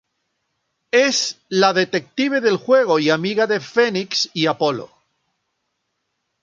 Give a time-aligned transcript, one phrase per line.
[0.89, 4.89] Es la detective del juego y amiga de "Phoenix" y "Apollo".